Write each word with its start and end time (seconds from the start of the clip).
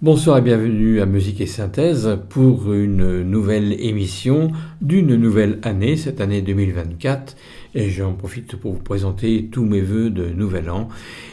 Bonsoir 0.00 0.38
et 0.38 0.42
bienvenue 0.42 1.00
à 1.00 1.06
Musique 1.06 1.40
et 1.40 1.46
Synthèse 1.46 2.20
pour 2.28 2.72
une 2.72 3.22
nouvelle 3.24 3.72
émission 3.84 4.52
d'une 4.80 5.16
nouvelle 5.16 5.58
année, 5.64 5.96
cette 5.96 6.20
année 6.20 6.40
2024. 6.40 7.34
Et 7.74 7.90
j'en 7.90 8.12
profite 8.12 8.54
pour 8.54 8.74
vous 8.74 8.82
présenter 8.82 9.48
tous 9.50 9.64
mes 9.64 9.80
voeux 9.80 10.10
de 10.10 10.26
nouvel 10.28 10.70
an 10.70 10.88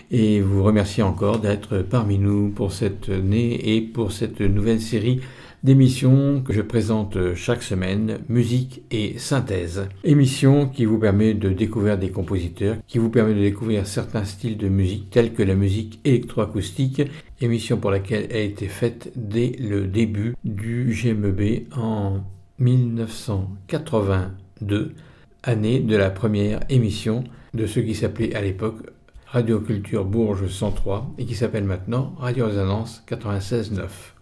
et 0.10 0.42
vous 0.42 0.64
remercier 0.64 1.04
encore 1.04 1.38
d'être 1.38 1.86
parmi 1.88 2.18
nous 2.18 2.50
pour 2.50 2.74
cette 2.74 3.08
année 3.10 3.76
et 3.76 3.82
pour 3.82 4.12
cette 4.12 4.42
nouvelle 4.42 4.82
série 4.82 5.22
d'émissions 5.66 6.42
que 6.42 6.54
je 6.54 6.62
présente 6.62 7.34
chaque 7.34 7.64
semaine, 7.64 8.20
musique 8.30 8.84
et 8.92 9.18
synthèse. 9.18 9.88
Émission 10.04 10.70
qui 10.70 10.86
vous 10.86 11.00
permet 11.00 11.34
de 11.34 11.50
découvrir 11.50 11.98
des 11.98 12.12
compositeurs, 12.12 12.78
qui 12.88 13.00
vous 13.00 13.10
permet 13.10 13.34
de 13.34 13.40
découvrir 13.40 13.88
certains 13.88 14.26
styles 14.26 14.58
de 14.58 14.70
musique 14.70 15.10
tels 15.10 15.34
que 15.34 15.42
la 15.42 15.56
musique 15.56 16.00
électroacoustique, 16.06 17.02
émission 17.42 17.78
pour 17.78 17.90
laquelle 17.90 18.28
elle 18.30 18.38
a 18.38 18.42
été 18.42 18.68
faite 18.68 19.12
dès 19.16 19.54
le 19.60 19.88
début 19.88 20.36
du 20.46 20.94
GMEB 20.94 21.64
en 21.76 22.20
1982, 22.60 24.94
année 25.42 25.80
de 25.80 25.96
la 25.96 26.12
première 26.12 26.60
émission 26.70 27.24
de 27.56 27.66
ce 27.66 27.80
qui 27.80 27.96
s'appelait 27.96 28.36
à 28.36 28.42
l'époque 28.42 28.84
Radio 29.26 29.60
Culture 29.60 30.06
Bourges 30.06 30.48
103 30.48 31.16
et 31.18 31.26
qui 31.26 31.34
s'appelle 31.34 31.64
maintenant 31.64 32.14
Radio 32.20 32.46
Résonance 32.46 33.04
96.9. 33.10 34.15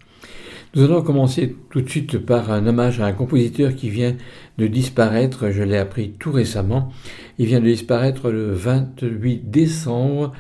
Nous 0.76 0.86
allons 0.86 1.04
commencer 1.04 1.56
tout 1.70 1.82
de 1.82 1.90
suite 1.90 2.18
par 2.18 2.52
un 2.52 2.66
hommage 2.66 3.00
à 3.00 3.06
un 3.06 3.14
compositeur 3.14 3.76
qui 3.76 3.92
vient 3.92 4.16
de 4.58 4.66
disparaître, 4.66 5.52
je 5.52 5.62
l'ai 5.62 5.78
appris 5.78 6.14
tout 6.18 6.32
récemment. 6.32 6.92
Il 7.38 7.46
vient 7.46 7.60
de 7.60 7.66
disparaître 7.66 8.32
le 8.32 8.52
28 8.54 9.52
décembre 9.52 10.32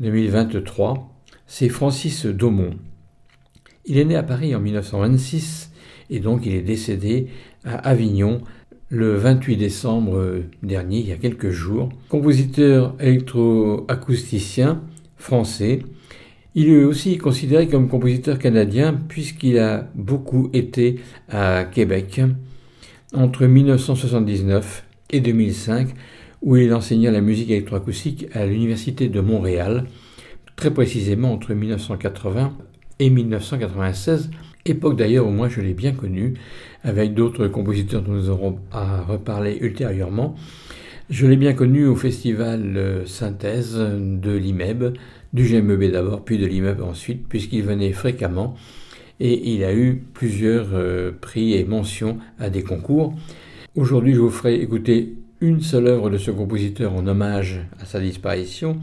2023. 0.00 1.10
C'est 1.46 1.70
Francis 1.70 2.26
Daumont. 2.26 2.74
Il 3.86 3.96
est 3.96 4.04
né 4.04 4.14
à 4.14 4.22
Paris 4.22 4.54
en 4.54 4.60
1926 4.60 5.72
et 6.10 6.20
donc 6.20 6.44
il 6.44 6.52
est 6.52 6.60
décédé 6.60 7.28
à 7.64 7.76
Avignon 7.76 8.42
le 8.90 9.14
28 9.14 9.56
décembre 9.56 10.42
dernier, 10.62 10.98
il 10.98 11.08
y 11.08 11.12
a 11.12 11.16
quelques 11.16 11.50
jours. 11.50 11.88
Compositeur 12.10 12.94
électroacousticien 13.00 14.82
français, 15.16 15.80
il 16.60 16.70
est 16.70 16.82
aussi 16.82 17.18
considéré 17.18 17.68
comme 17.68 17.88
compositeur 17.88 18.36
canadien 18.36 18.92
puisqu'il 18.92 19.60
a 19.60 19.88
beaucoup 19.94 20.50
été 20.52 20.96
à 21.28 21.64
Québec 21.64 22.20
entre 23.14 23.46
1979 23.46 24.84
et 25.10 25.20
2005 25.20 25.90
où 26.42 26.56
il 26.56 26.74
enseigna 26.74 27.12
la 27.12 27.20
musique 27.20 27.50
électroacoustique 27.50 28.26
à 28.34 28.44
l'Université 28.44 29.08
de 29.08 29.20
Montréal, 29.20 29.84
très 30.56 30.72
précisément 30.72 31.32
entre 31.32 31.54
1980 31.54 32.52
et 32.98 33.08
1996, 33.08 34.28
époque 34.66 34.96
d'ailleurs 34.96 35.28
où 35.28 35.30
moi 35.30 35.48
je 35.48 35.60
l'ai 35.60 35.74
bien 35.74 35.92
connu, 35.92 36.34
avec 36.82 37.14
d'autres 37.14 37.46
compositeurs 37.46 38.02
dont 38.02 38.14
nous 38.14 38.30
aurons 38.30 38.58
à 38.72 39.02
reparler 39.02 39.58
ultérieurement. 39.60 40.34
Je 41.10 41.26
l'ai 41.26 41.36
bien 41.36 41.54
connu 41.54 41.86
au 41.86 41.96
festival 41.96 43.02
Synthèse 43.06 43.78
de 43.78 44.30
l'IMEB, 44.30 44.92
du 45.32 45.44
GMEB 45.44 45.90
d'abord, 45.90 46.22
puis 46.22 46.36
de 46.36 46.44
l'IMEB 46.44 46.82
ensuite, 46.82 47.26
puisqu'il 47.26 47.62
venait 47.62 47.92
fréquemment 47.92 48.56
et 49.18 49.54
il 49.54 49.64
a 49.64 49.74
eu 49.74 50.02
plusieurs 50.12 50.68
euh, 50.74 51.10
prix 51.18 51.54
et 51.54 51.64
mentions 51.64 52.18
à 52.38 52.50
des 52.50 52.62
concours. 52.62 53.14
Aujourd'hui, 53.74 54.12
je 54.12 54.20
vous 54.20 54.28
ferai 54.28 54.60
écouter 54.60 55.14
une 55.40 55.62
seule 55.62 55.86
œuvre 55.86 56.10
de 56.10 56.18
ce 56.18 56.30
compositeur 56.30 56.92
en 56.92 57.06
hommage 57.06 57.64
à 57.80 57.86
sa 57.86 58.00
disparition, 58.00 58.78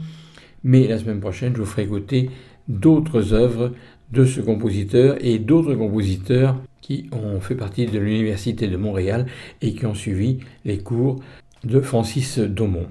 mais 0.64 0.88
la 0.88 0.98
semaine 0.98 1.20
prochaine, 1.20 1.52
je 1.54 1.60
vous 1.60 1.66
ferai 1.66 1.84
écouter 1.84 2.30
d'autres 2.66 3.34
œuvres 3.34 3.72
de 4.12 4.24
ce 4.24 4.40
compositeur 4.40 5.16
et 5.20 5.38
d'autres 5.38 5.74
compositeurs 5.74 6.60
qui 6.80 7.08
ont 7.12 7.40
fait 7.40 7.54
partie 7.54 7.86
de 7.86 7.98
l'Université 7.98 8.68
de 8.68 8.76
Montréal 8.76 9.26
et 9.62 9.74
qui 9.74 9.86
ont 9.86 9.94
suivi 9.94 10.38
les 10.64 10.78
cours 10.78 11.20
de 11.64 11.80
Francis 11.80 12.38
Daumont. 12.38 12.86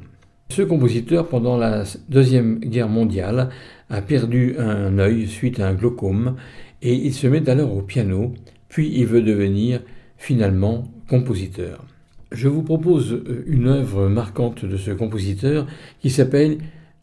Ce 0.49 0.61
compositeur, 0.61 1.27
pendant 1.27 1.57
la 1.57 1.83
Deuxième 2.09 2.59
Guerre 2.59 2.89
mondiale, 2.89 3.49
a 3.89 4.01
perdu 4.01 4.55
un 4.57 4.99
œil 4.99 5.27
suite 5.27 5.59
à 5.59 5.67
un 5.67 5.73
glaucome 5.73 6.35
et 6.81 6.93
il 6.93 7.13
se 7.13 7.27
met 7.27 7.49
alors 7.49 7.75
au 7.75 7.81
piano, 7.81 8.33
puis 8.69 8.91
il 8.95 9.05
veut 9.05 9.21
devenir 9.21 9.81
finalement 10.17 10.91
compositeur. 11.09 11.85
Je 12.31 12.47
vous 12.47 12.63
propose 12.63 13.21
une 13.47 13.67
œuvre 13.67 14.07
marquante 14.07 14.65
de 14.65 14.77
ce 14.77 14.91
compositeur 14.91 15.67
qui 15.99 16.09
s'appelle 16.09 16.57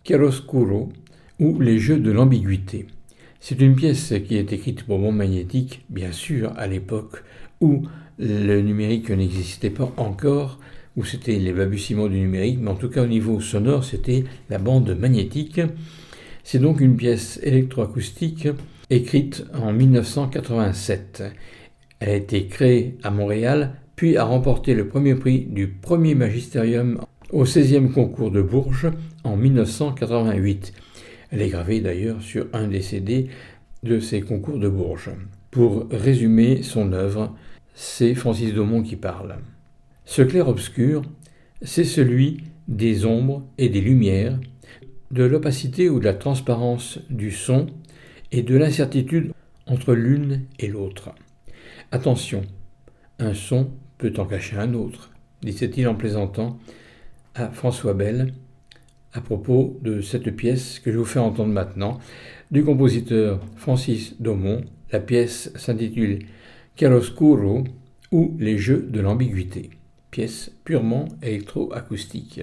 Chiaroscuro 0.04 0.90
ou 1.38 1.60
Les 1.60 1.78
Jeux 1.78 1.98
de 1.98 2.10
l'ambiguïté. 2.10 2.86
C'est 3.40 3.60
une 3.60 3.74
pièce 3.74 4.14
qui 4.26 4.36
est 4.36 4.52
écrite 4.52 4.84
pour 4.84 4.98
bande 4.98 5.16
magnétique, 5.16 5.84
bien 5.90 6.12
sûr, 6.12 6.52
à 6.56 6.68
l'époque 6.68 7.24
où 7.60 7.82
le 8.18 8.60
numérique 8.60 9.10
n'existait 9.10 9.70
pas 9.70 9.92
encore, 9.96 10.60
où 10.97 11.04
c'était 11.04 11.38
les 11.38 11.53
balbutiements 11.53 12.08
du 12.08 12.19
numérique, 12.19 12.58
mais 12.60 12.70
en 12.70 12.75
tout 12.75 12.88
cas 12.88 13.03
au 13.03 13.06
niveau 13.06 13.41
sonore, 13.41 13.84
c'était 13.84 14.25
la 14.50 14.58
bande 14.58 14.97
magnétique. 14.98 15.60
C'est 16.44 16.58
donc 16.58 16.80
une 16.80 16.97
pièce 16.97 17.41
électroacoustique 17.42 18.48
écrite 18.91 19.44
en 19.54 19.72
1987. 19.72 21.22
Elle 22.00 22.08
a 22.08 22.14
été 22.14 22.47
créée 22.47 22.98
à 23.03 23.10
Montréal, 23.10 23.75
puis 23.97 24.16
a 24.16 24.25
remporté 24.25 24.75
le 24.75 24.88
premier 24.88 25.14
prix 25.14 25.47
du 25.48 25.69
premier 25.69 26.14
magistérium 26.14 27.00
au 27.30 27.44
16e 27.44 27.91
concours 27.91 28.30
de 28.30 28.42
Bourges 28.42 28.91
en 29.24 29.36
1988. 29.36 30.72
Elle 31.30 31.42
est 31.42 31.48
gravée 31.48 31.80
d'ailleurs 31.80 32.20
sur 32.20 32.47
un 32.53 32.69
des 32.69 32.82
CD 32.82 33.28
de 33.82 34.00
ces 34.00 34.20
concours 34.20 34.59
de 34.59 34.69
Bourges. 34.69 35.10
Pour 35.50 35.86
résumer 35.91 36.62
son 36.62 36.92
œuvre, 36.92 37.34
c'est 37.74 38.14
Francis 38.14 38.53
Daumont 38.53 38.82
qui 38.82 38.97
parle. 38.97 39.36
Ce 40.04 40.22
clair-obscur, 40.22 41.02
c'est 41.62 41.84
celui 41.84 42.44
des 42.68 43.06
ombres 43.06 43.47
et 43.59 43.68
des 43.68 43.80
lumières, 43.80 44.38
de 45.10 45.24
l'opacité 45.24 45.88
ou 45.88 46.00
de 46.00 46.04
la 46.04 46.15
transparence 46.15 46.98
du 47.09 47.30
son 47.30 47.66
et 48.32 48.42
de 48.42 48.56
l'incertitude 48.56 49.32
entre 49.66 49.94
l'une 49.94 50.42
et 50.59 50.66
l'autre. 50.66 51.10
Attention, 51.92 52.42
un 53.18 53.34
son 53.34 53.71
peut 53.98 54.12
en 54.16 54.24
cacher 54.24 54.56
un 54.56 54.74
autre, 54.74 55.12
disait-il 55.42 55.86
en 55.86 55.94
plaisantant 55.94 56.59
à 57.34 57.50
François 57.50 57.94
Bell 57.94 58.32
à 59.12 59.21
propos 59.21 59.78
de 59.82 60.00
cette 60.00 60.34
pièce 60.34 60.80
que 60.80 60.91
je 60.91 60.98
vous 60.98 61.04
fais 61.04 61.18
entendre 61.18 61.53
maintenant 61.53 62.00
du 62.50 62.65
compositeur 62.65 63.41
Francis 63.56 64.21
Daumont. 64.21 64.62
La 64.91 65.00
pièce 65.00 65.53
s'intitule 65.54 66.21
Chiaroscuro 66.77 67.65
ou 68.10 68.36
Les 68.38 68.59
Jeux 68.59 68.88
de 68.91 69.00
l'ambiguïté 69.00 69.71
pièce 70.12 70.50
purement 70.62 71.09
électroacoustique. 71.22 72.42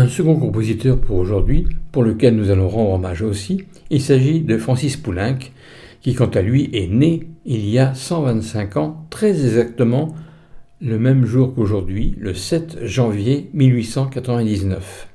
Un 0.00 0.08
second 0.08 0.36
compositeur 0.36 0.98
pour 0.98 1.18
aujourd'hui, 1.18 1.66
pour 1.92 2.02
lequel 2.02 2.34
nous 2.34 2.50
allons 2.50 2.70
rendre 2.70 2.92
hommage 2.92 3.20
aussi, 3.20 3.64
il 3.90 4.00
s'agit 4.00 4.40
de 4.40 4.56
Francis 4.56 4.96
Poulenc, 4.96 5.36
qui 6.00 6.14
quant 6.14 6.30
à 6.30 6.40
lui 6.40 6.70
est 6.72 6.86
né 6.86 7.28
il 7.44 7.68
y 7.68 7.78
a 7.78 7.92
125 7.92 8.78
ans, 8.78 9.04
très 9.10 9.28
exactement 9.28 10.14
le 10.80 10.98
même 10.98 11.26
jour 11.26 11.54
qu'aujourd'hui, 11.54 12.14
le 12.18 12.32
7 12.32 12.86
janvier 12.86 13.50
1899. 13.52 15.08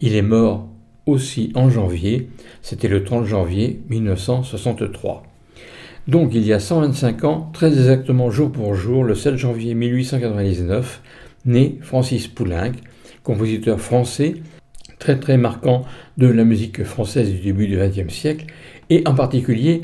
Il 0.00 0.14
est 0.14 0.22
mort 0.22 0.68
aussi 1.06 1.50
en 1.56 1.68
janvier, 1.68 2.28
c'était 2.62 2.86
le 2.86 3.02
30 3.02 3.24
janvier 3.24 3.80
1963. 3.88 5.24
Donc 6.06 6.30
il 6.34 6.46
y 6.46 6.52
a 6.52 6.60
125 6.60 7.24
ans, 7.24 7.50
très 7.52 7.66
exactement 7.66 8.30
jour 8.30 8.52
pour 8.52 8.76
jour, 8.76 9.02
le 9.02 9.16
7 9.16 9.34
janvier 9.34 9.74
1899, 9.74 11.02
né 11.46 11.78
Francis 11.82 12.28
Poulenc, 12.28 12.74
compositeur 13.22 13.80
français, 13.80 14.34
très 14.98 15.18
très 15.18 15.36
marquant 15.36 15.84
de 16.18 16.26
la 16.26 16.44
musique 16.44 16.84
française 16.84 17.30
du 17.30 17.38
début 17.38 17.66
du 17.66 17.76
XXe 17.76 18.12
siècle, 18.12 18.46
et 18.90 19.02
en 19.06 19.14
particulier 19.14 19.82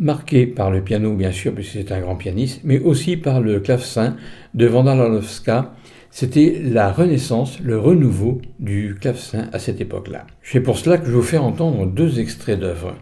marqué 0.00 0.46
par 0.46 0.70
le 0.70 0.82
piano 0.82 1.14
bien 1.14 1.32
sûr, 1.32 1.54
puisque 1.54 1.72
c'est 1.72 1.92
un 1.92 2.00
grand 2.00 2.16
pianiste, 2.16 2.60
mais 2.64 2.78
aussi 2.80 3.16
par 3.16 3.40
le 3.40 3.60
clavecin 3.60 4.16
de 4.54 4.68
Wanda 4.68 5.72
C'était 6.10 6.60
la 6.64 6.92
renaissance, 6.92 7.60
le 7.60 7.78
renouveau 7.78 8.40
du 8.58 8.96
clavecin 9.00 9.48
à 9.52 9.58
cette 9.58 9.80
époque-là. 9.80 10.26
C'est 10.42 10.60
pour 10.60 10.78
cela 10.78 10.98
que 10.98 11.06
je 11.06 11.10
vais 11.10 11.16
vous 11.16 11.22
faire 11.22 11.44
entendre 11.44 11.86
deux 11.86 12.20
extraits 12.20 12.58
d'œuvres. 12.58 12.94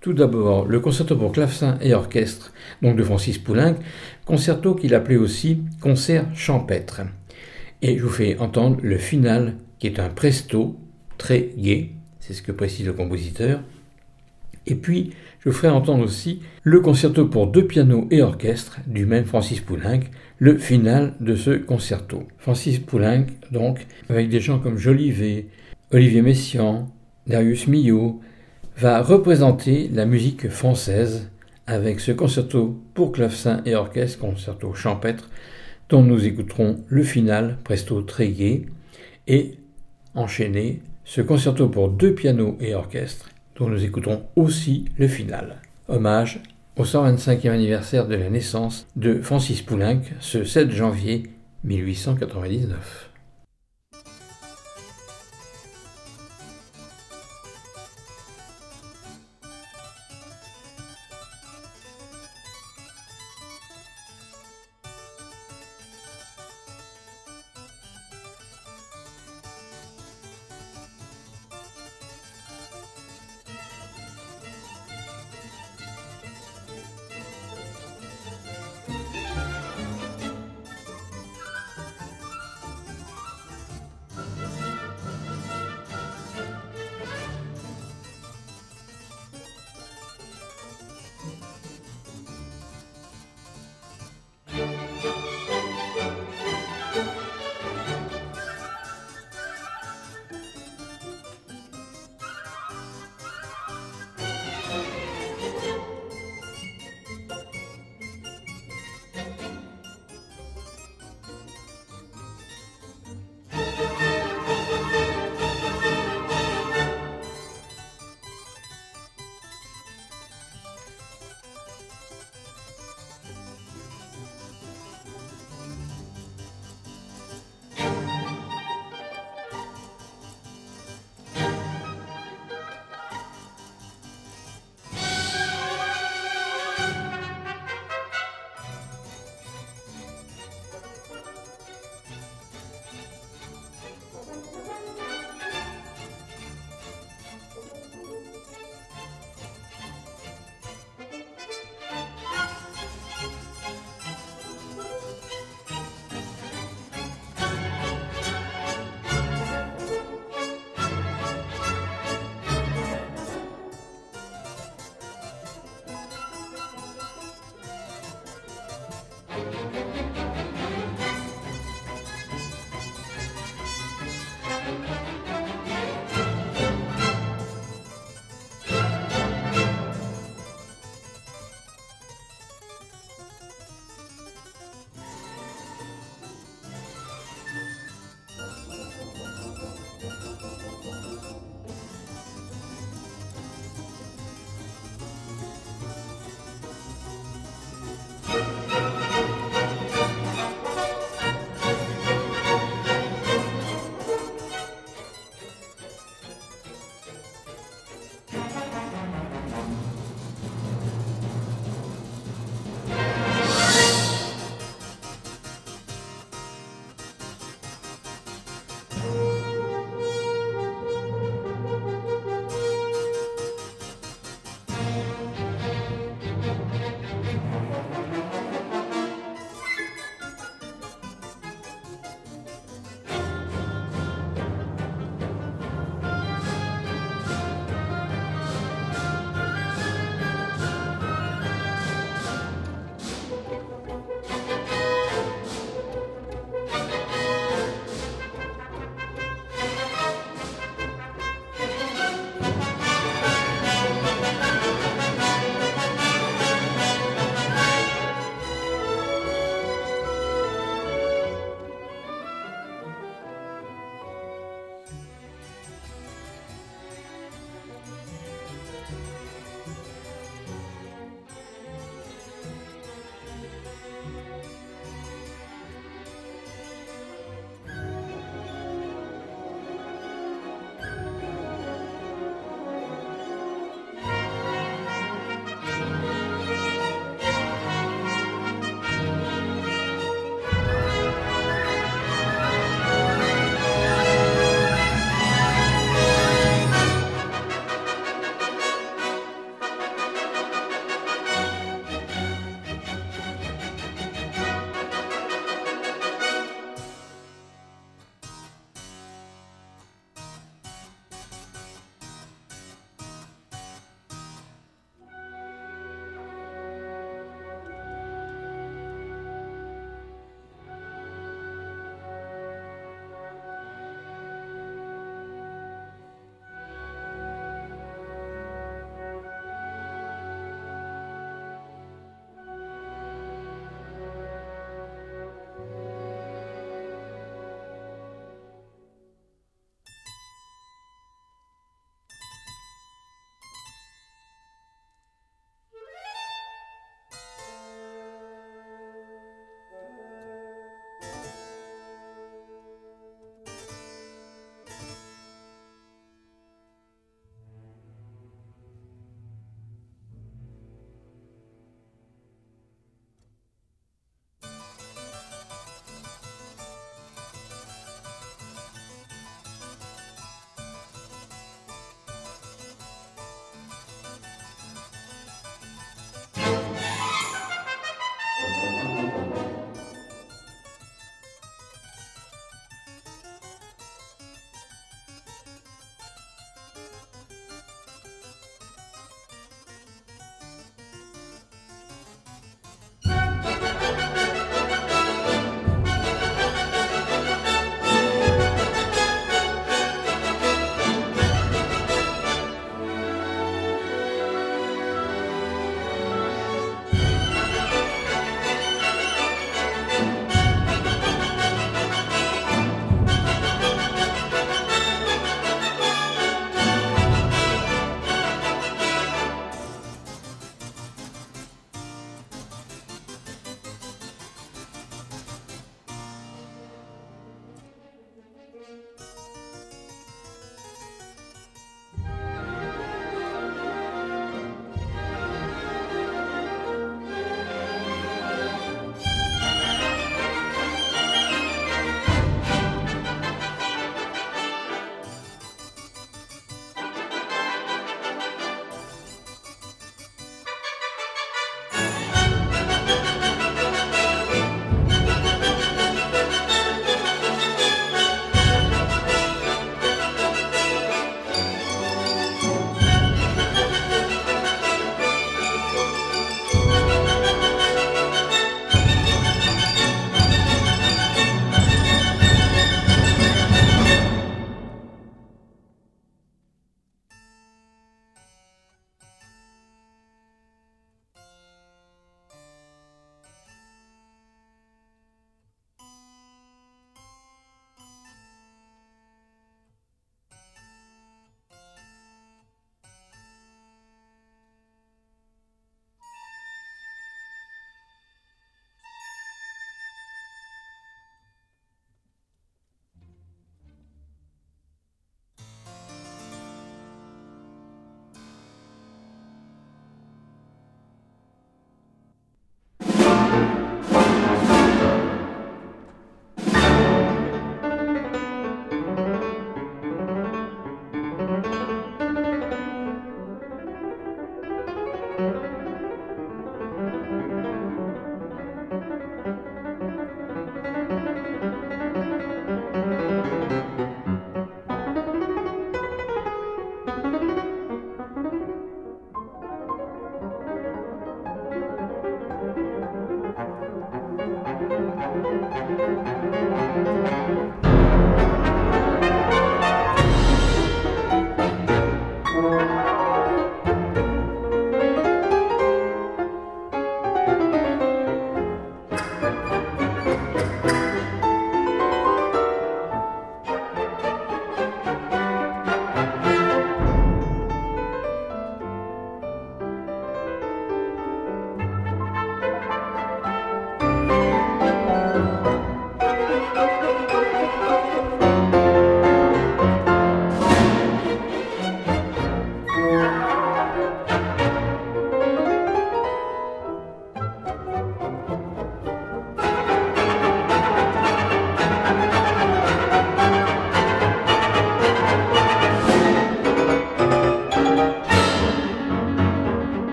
Tout 0.00 0.14
d'abord, 0.14 0.66
le 0.66 0.80
concerto 0.80 1.16
pour 1.16 1.30
clavecin 1.30 1.78
et 1.80 1.94
orchestre, 1.94 2.52
donc 2.82 2.96
de 2.96 3.04
Francis 3.04 3.38
Poulenc, 3.38 3.76
concerto 4.24 4.74
qu'il 4.74 4.94
appelait 4.96 5.16
aussi 5.16 5.62
concert 5.80 6.26
champêtre. 6.34 7.02
Et 7.82 7.98
je 7.98 8.02
vous 8.02 8.08
fais 8.08 8.38
entendre 8.38 8.78
le 8.82 8.96
final, 8.96 9.56
qui 9.78 9.88
est 9.88 9.98
un 9.98 10.08
presto 10.08 10.78
très 11.18 11.50
gai, 11.56 11.96
c'est 12.20 12.32
ce 12.32 12.42
que 12.42 12.52
précise 12.52 12.86
le 12.86 12.92
compositeur. 12.92 13.60
Et 14.66 14.76
puis, 14.76 15.10
je 15.40 15.48
vous 15.48 15.54
ferai 15.54 15.68
entendre 15.68 16.04
aussi 16.04 16.40
le 16.62 16.78
concerto 16.78 17.26
pour 17.26 17.48
deux 17.48 17.66
pianos 17.66 18.06
et 18.12 18.22
orchestre 18.22 18.78
du 18.86 19.06
même 19.06 19.24
Francis 19.24 19.60
Poulenc, 19.60 20.00
le 20.38 20.56
final 20.56 21.14
de 21.18 21.34
ce 21.34 21.50
concerto. 21.50 22.28
Francis 22.38 22.78
Poulenc, 22.78 23.26
donc, 23.50 23.86
avec 24.08 24.28
des 24.28 24.38
gens 24.38 24.60
comme 24.60 24.78
Jolivet, 24.78 25.48
Olivier 25.90 26.22
Messiaen, 26.22 26.86
Darius 27.26 27.66
Milhaud, 27.66 28.20
va 28.76 29.02
représenter 29.02 29.90
la 29.92 30.06
musique 30.06 30.48
française 30.48 31.32
avec 31.66 31.98
ce 31.98 32.12
concerto 32.12 32.80
pour 32.94 33.10
clavecin 33.10 33.62
et 33.66 33.74
orchestre, 33.74 34.20
concerto 34.20 34.74
champêtre, 34.74 35.28
dont 35.92 36.02
nous 36.02 36.24
écouterons 36.24 36.82
le 36.88 37.02
final, 37.02 37.58
presto 37.64 38.00
très 38.00 38.28
gai, 38.28 38.64
et 39.28 39.58
enchaîner 40.14 40.80
ce 41.04 41.20
concerto 41.20 41.68
pour 41.68 41.90
deux 41.90 42.14
pianos 42.14 42.56
et 42.60 42.74
orchestre, 42.74 43.28
dont 43.56 43.68
nous 43.68 43.84
écouterons 43.84 44.22
aussi 44.34 44.86
le 44.96 45.06
final. 45.06 45.60
Hommage 45.88 46.40
au 46.76 46.84
125e 46.84 47.50
anniversaire 47.50 48.08
de 48.08 48.14
la 48.14 48.30
naissance 48.30 48.86
de 48.96 49.20
Francis 49.20 49.60
Poulenc 49.60 50.00
ce 50.20 50.44
7 50.44 50.70
janvier 50.70 51.24
1899. 51.64 53.11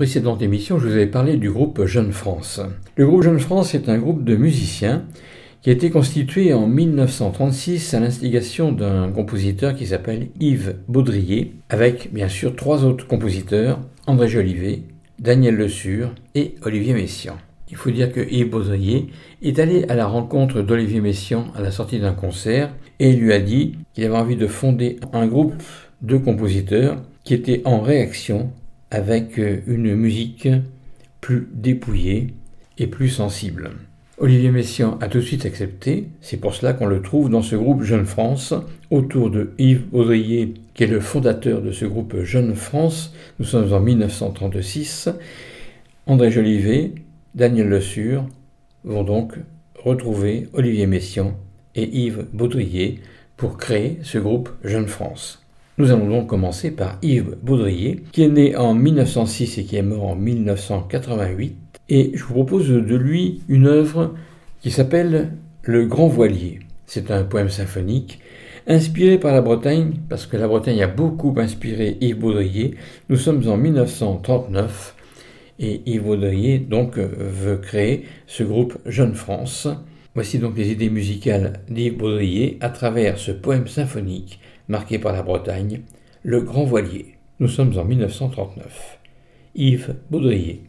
Précédente 0.00 0.40
émission, 0.40 0.78
je 0.78 0.86
vous 0.86 0.94
avais 0.94 1.06
parlé 1.06 1.36
du 1.36 1.50
groupe 1.50 1.84
Jeune 1.84 2.12
France. 2.12 2.58
Le 2.96 3.06
groupe 3.06 3.22
Jeune 3.22 3.38
France 3.38 3.74
est 3.74 3.90
un 3.90 3.98
groupe 3.98 4.24
de 4.24 4.34
musiciens 4.34 5.04
qui 5.60 5.68
a 5.68 5.74
été 5.74 5.90
constitué 5.90 6.54
en 6.54 6.66
1936 6.66 7.92
à 7.92 8.00
l'instigation 8.00 8.72
d'un 8.72 9.10
compositeur 9.10 9.74
qui 9.74 9.86
s'appelle 9.86 10.28
Yves 10.40 10.76
Baudrier, 10.88 11.52
avec 11.68 12.14
bien 12.14 12.28
sûr 12.28 12.56
trois 12.56 12.86
autres 12.86 13.06
compositeurs, 13.06 13.78
André 14.06 14.28
Jolivet, 14.28 14.84
Daniel 15.18 15.56
Le 15.56 15.68
Sur 15.68 16.14
et 16.34 16.54
Olivier 16.62 16.94
Messiaen. 16.94 17.36
Il 17.68 17.76
faut 17.76 17.90
dire 17.90 18.10
que 18.10 18.26
Yves 18.26 18.48
Baudrier 18.48 19.08
est 19.42 19.58
allé 19.58 19.84
à 19.90 19.96
la 19.96 20.06
rencontre 20.06 20.62
d'Olivier 20.62 21.02
Messiaen 21.02 21.52
à 21.54 21.60
la 21.60 21.72
sortie 21.72 21.98
d'un 21.98 22.14
concert 22.14 22.72
et 23.00 23.12
lui 23.12 23.34
a 23.34 23.38
dit 23.38 23.76
qu'il 23.92 24.04
avait 24.06 24.16
envie 24.16 24.36
de 24.36 24.46
fonder 24.46 24.96
un 25.12 25.26
groupe 25.26 25.62
de 26.00 26.16
compositeurs 26.16 27.02
qui 27.22 27.34
était 27.34 27.60
en 27.66 27.82
réaction 27.82 28.50
avec 28.90 29.36
une 29.38 29.94
musique 29.94 30.48
plus 31.20 31.48
dépouillée 31.52 32.34
et 32.78 32.86
plus 32.86 33.08
sensible. 33.08 33.70
Olivier 34.18 34.50
Messiaen 34.50 34.98
a 35.00 35.08
tout 35.08 35.18
de 35.18 35.22
suite 35.22 35.46
accepté, 35.46 36.08
c'est 36.20 36.36
pour 36.36 36.54
cela 36.54 36.74
qu'on 36.74 36.86
le 36.86 37.00
trouve 37.00 37.30
dans 37.30 37.40
ce 37.40 37.56
groupe 37.56 37.82
Jeune 37.82 38.04
France, 38.04 38.52
autour 38.90 39.30
de 39.30 39.52
Yves 39.56 39.86
Baudrier, 39.90 40.54
qui 40.74 40.84
est 40.84 40.88
le 40.88 41.00
fondateur 41.00 41.62
de 41.62 41.72
ce 41.72 41.86
groupe 41.86 42.22
Jeune 42.22 42.54
France, 42.54 43.14
nous 43.38 43.46
sommes 43.46 43.72
en 43.72 43.80
1936, 43.80 45.08
André 46.06 46.30
Jolivet, 46.30 46.92
Daniel 47.34 47.68
Le 47.68 47.80
Sur 47.80 48.26
vont 48.84 49.04
donc 49.04 49.34
retrouver 49.82 50.48
Olivier 50.52 50.86
Messiaen 50.86 51.34
et 51.74 51.88
Yves 51.88 52.26
Baudrier 52.34 53.00
pour 53.38 53.56
créer 53.56 54.00
ce 54.02 54.18
groupe 54.18 54.50
Jeune 54.64 54.88
France. 54.88 55.42
Nous 55.78 55.90
allons 55.90 56.08
donc 56.08 56.26
commencer 56.26 56.70
par 56.72 56.98
Yves 57.00 57.36
Baudrier, 57.42 58.02
qui 58.12 58.22
est 58.22 58.28
né 58.28 58.56
en 58.56 58.74
1906 58.74 59.58
et 59.58 59.64
qui 59.64 59.76
est 59.76 59.82
mort 59.82 60.08
en 60.08 60.16
1988. 60.16 61.56
Et 61.88 62.12
je 62.14 62.24
vous 62.24 62.34
propose 62.34 62.68
de 62.68 62.96
lui 62.96 63.40
une 63.48 63.66
œuvre 63.66 64.14
qui 64.60 64.70
s'appelle 64.70 65.32
Le 65.62 65.86
Grand 65.86 66.08
Voilier. 66.08 66.60
C'est 66.86 67.10
un 67.10 67.24
poème 67.24 67.48
symphonique 67.48 68.20
inspiré 68.66 69.18
par 69.18 69.32
la 69.32 69.40
Bretagne, 69.40 69.94
parce 70.08 70.26
que 70.26 70.36
la 70.36 70.48
Bretagne 70.48 70.82
a 70.82 70.86
beaucoup 70.86 71.34
inspiré 71.38 71.96
Yves 72.00 72.18
Baudrier. 72.18 72.74
Nous 73.08 73.16
sommes 73.16 73.48
en 73.48 73.56
1939 73.56 74.94
et 75.60 75.82
Yves 75.86 76.02
Baudrier 76.02 76.58
donc 76.58 76.98
veut 76.98 77.56
créer 77.56 78.04
ce 78.26 78.42
groupe 78.42 78.76
Jeune 78.86 79.14
France. 79.14 79.68
Voici 80.14 80.38
donc 80.38 80.58
les 80.58 80.72
idées 80.72 80.90
musicales 80.90 81.60
d'Yves 81.68 81.96
Baudrier 81.96 82.58
à 82.60 82.68
travers 82.68 83.18
ce 83.18 83.30
poème 83.30 83.68
symphonique 83.68 84.40
marqué 84.70 85.00
par 85.00 85.12
la 85.12 85.22
Bretagne, 85.22 85.82
Le 86.22 86.40
Grand 86.40 86.64
Voilier. 86.64 87.16
Nous 87.40 87.48
sommes 87.48 87.76
en 87.76 87.84
1939. 87.84 89.00
Yves 89.56 89.96
Baudrier. 90.10 90.62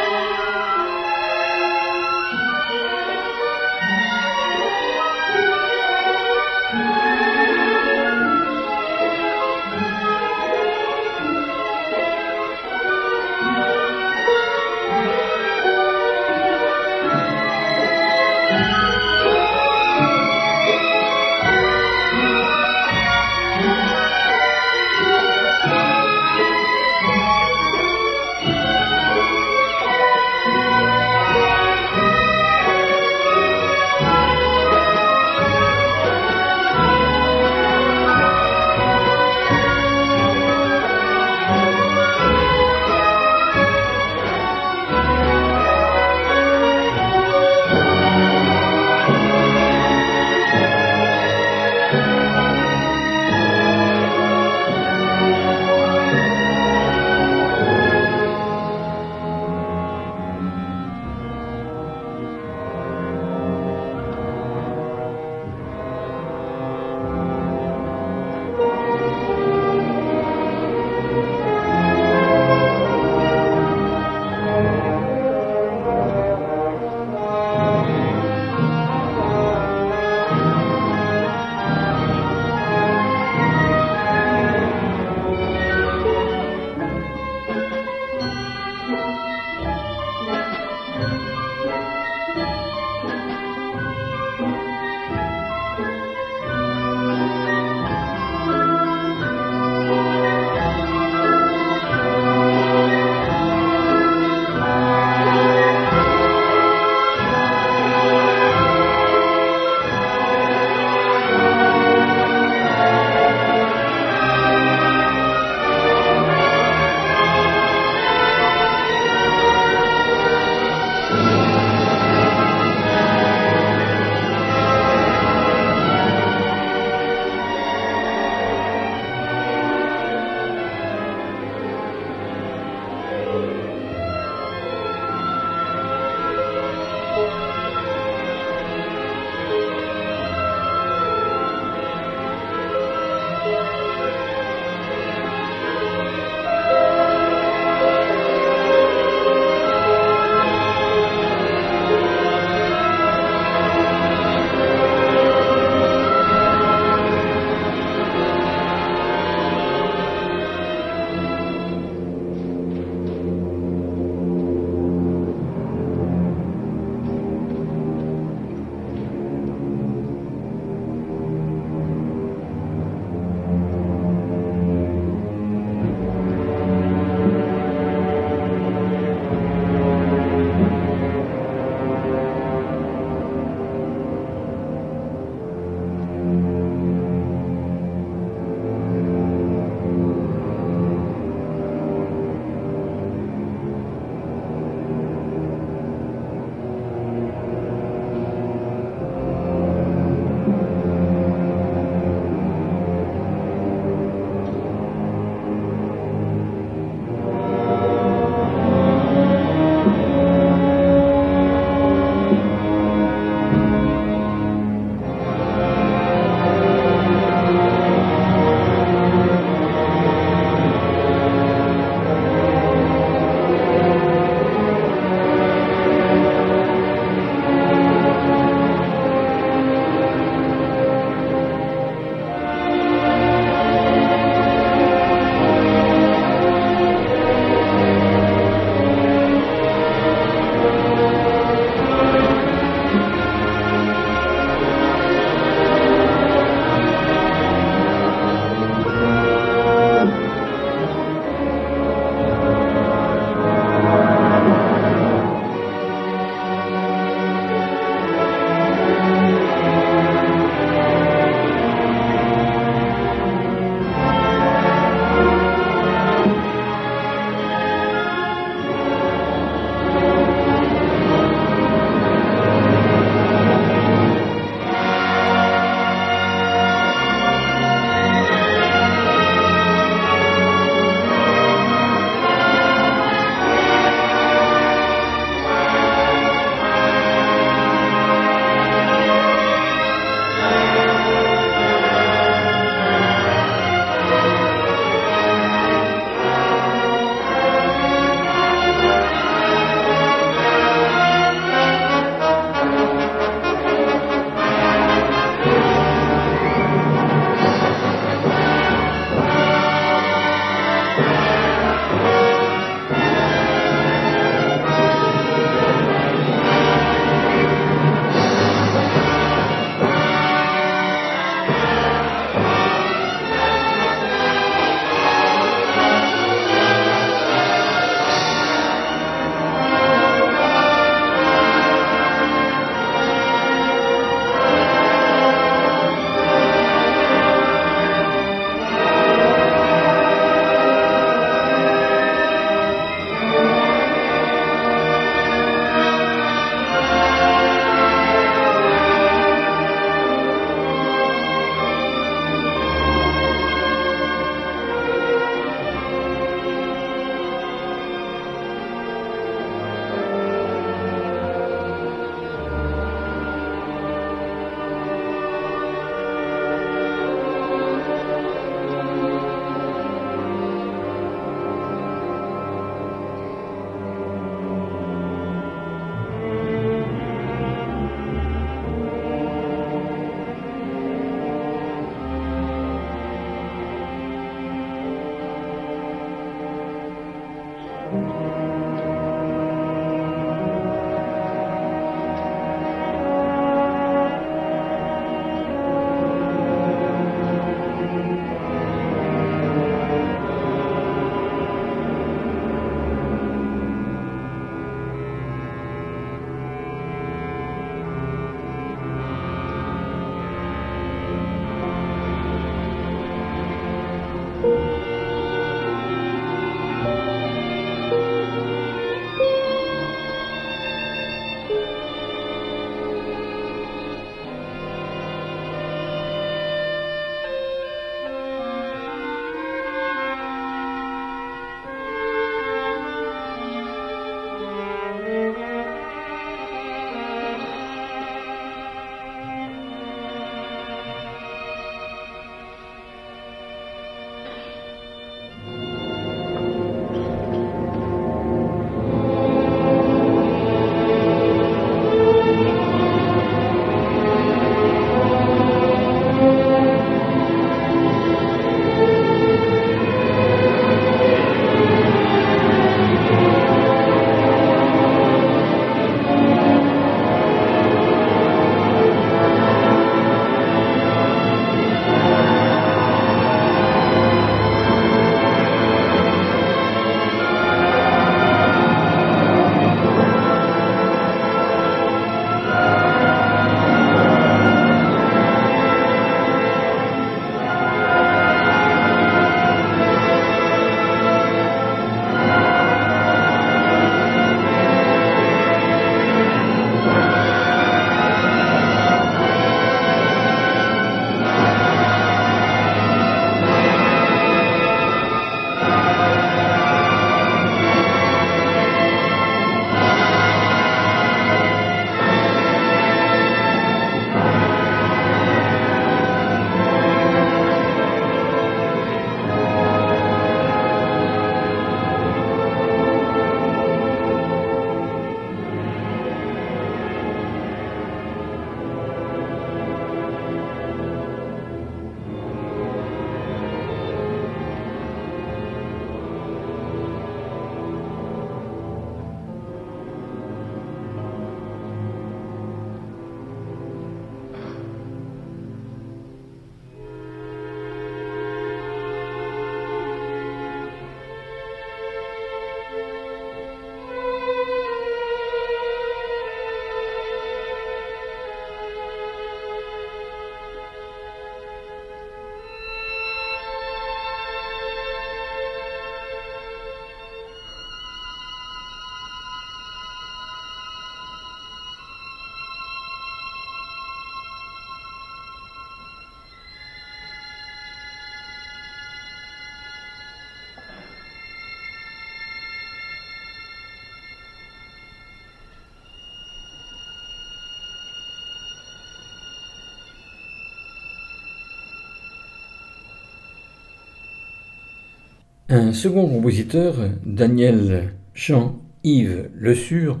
Un 595.48 595.72
second 595.72 596.08
compositeur, 596.08 596.74
Daniel 597.04 597.92
Jean-Yves 598.14 599.30
Le 599.32 599.54
Sur, 599.54 600.00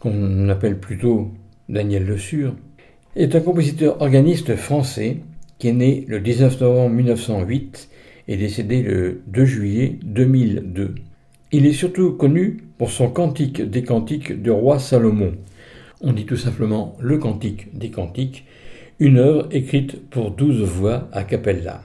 qu'on 0.00 0.48
appelle 0.48 0.80
plutôt 0.80 1.30
Daniel 1.68 2.04
Le 2.04 2.18
Sur, 2.18 2.56
est 3.14 3.36
un 3.36 3.40
compositeur 3.40 4.02
organiste 4.02 4.56
français 4.56 5.18
qui 5.60 5.68
est 5.68 5.72
né 5.72 6.04
le 6.08 6.18
19 6.18 6.60
novembre 6.60 6.96
1908 6.96 7.88
et 8.26 8.36
décédé 8.36 8.82
le 8.82 9.22
2 9.28 9.44
juillet 9.44 10.00
2002. 10.02 10.96
Il 11.52 11.64
est 11.64 11.72
surtout 11.72 12.14
connu 12.14 12.56
pour 12.76 12.90
son 12.90 13.08
cantique 13.08 13.62
des 13.62 13.84
cantiques 13.84 14.42
du 14.42 14.50
roi 14.50 14.80
Salomon. 14.80 15.34
On 16.00 16.12
dit 16.12 16.26
tout 16.26 16.36
simplement 16.36 16.96
le 16.98 17.18
cantique 17.18 17.72
des 17.78 17.92
cantiques, 17.92 18.44
une 18.98 19.18
œuvre 19.18 19.46
écrite 19.52 20.10
pour 20.10 20.32
douze 20.32 20.62
voix 20.62 21.08
a 21.12 21.22
cappella. 21.22 21.84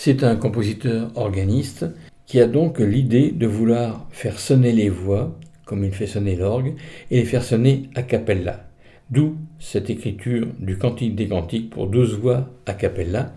C'est 0.00 0.22
un 0.22 0.36
compositeur 0.36 1.10
organiste 1.16 1.84
qui 2.24 2.40
a 2.40 2.46
donc 2.46 2.78
l'idée 2.78 3.32
de 3.32 3.48
vouloir 3.48 4.06
faire 4.12 4.38
sonner 4.38 4.70
les 4.70 4.88
voix, 4.88 5.36
comme 5.64 5.82
il 5.82 5.90
fait 5.90 6.06
sonner 6.06 6.36
l'orgue, 6.36 6.74
et 7.10 7.16
les 7.16 7.24
faire 7.24 7.42
sonner 7.42 7.90
a 7.96 8.04
cappella. 8.04 8.68
D'où 9.10 9.34
cette 9.58 9.90
écriture 9.90 10.46
du 10.60 10.78
Cantique 10.78 11.16
des 11.16 11.26
Cantiques 11.26 11.70
pour 11.70 11.88
douze 11.88 12.16
voix 12.16 12.48
a 12.66 12.74
cappella, 12.74 13.34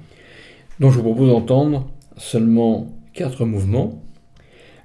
dont 0.80 0.92
je 0.92 0.98
vous 0.98 1.06
propose 1.06 1.30
d'entendre 1.30 1.90
seulement 2.16 2.96
quatre 3.14 3.44
mouvements. 3.44 4.00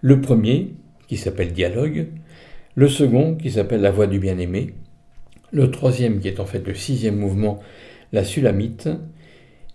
Le 0.01 0.22
premier, 0.22 0.77
qui 1.09 1.18
s'appelle 1.18 1.53
Dialogue, 1.53 2.07
le 2.74 2.89
second, 2.89 3.35
qui 3.35 3.51
s'appelle 3.51 3.83
La 3.83 3.91
voix 3.91 4.07
du 4.07 4.18
bien-aimé, 4.18 4.72
le 5.53 5.70
troisième, 5.70 6.20
qui 6.20 6.29
est 6.29 6.41
en 6.41 6.47
fait 6.47 6.66
le 6.66 6.74
sixième 6.74 7.16
mouvement, 7.16 7.61
la 8.12 8.24
Sulamite, 8.24 8.89